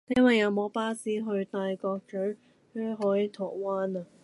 [0.07, 2.35] 請問有無巴士去大角嘴
[2.73, 4.03] 海桃灣